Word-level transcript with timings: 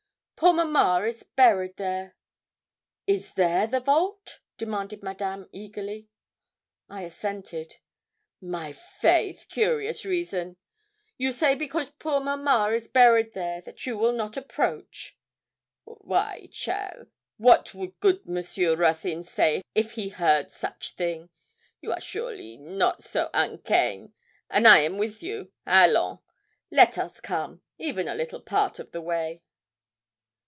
'Poor 0.43 0.53
mamma 0.53 1.05
is 1.05 1.21
buried 1.35 1.77
there.' 1.77 2.15
'Is 3.05 3.35
there 3.35 3.67
the 3.67 3.79
vault?' 3.79 4.39
demanded 4.57 5.03
Madame 5.03 5.47
eagerly. 5.51 6.09
I 6.89 7.03
assented. 7.03 7.75
'My 8.41 8.73
faith, 8.73 9.45
curious 9.51 10.03
reason; 10.03 10.57
you 11.15 11.31
say 11.31 11.53
because 11.53 11.91
poor 11.99 12.19
mamma 12.19 12.71
is 12.73 12.87
buried 12.87 13.33
there 13.33 13.61
you 13.85 13.95
will 13.99 14.13
not 14.13 14.35
approach! 14.35 15.15
Why, 15.85 16.47
cheaile, 16.51 17.05
what 17.37 17.75
would 17.75 17.99
good 17.99 18.25
Monsieur 18.25 18.75
Ruthyn 18.75 19.21
say 19.21 19.61
if 19.75 19.91
he 19.91 20.09
heard 20.09 20.49
such 20.49 20.95
thing? 20.95 21.29
You 21.81 21.91
are 21.93 22.01
surely 22.01 22.57
not 22.57 23.03
so 23.03 23.29
unkain', 23.35 24.13
and 24.49 24.67
I 24.67 24.79
am 24.79 24.97
with 24.97 25.21
you. 25.21 25.51
Allons. 25.67 26.19
Let 26.71 26.97
us 26.97 27.19
come 27.19 27.61
even 27.77 28.07
a 28.07 28.15
little 28.15 28.41
part 28.41 28.79
of 28.79 28.91
the 28.91 29.01
way.' 29.01 29.43